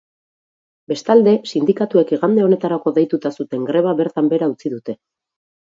[0.93, 4.99] Bestalde, sindikatuek igande honetarako deituta zuten greba bertan behera utzi dute.